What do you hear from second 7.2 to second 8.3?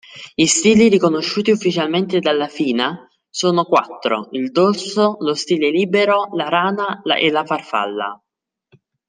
la farfalla.